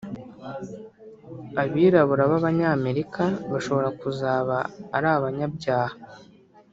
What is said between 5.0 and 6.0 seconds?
abanyabyaha